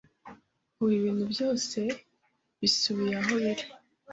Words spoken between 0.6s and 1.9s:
Ubu ibintu byose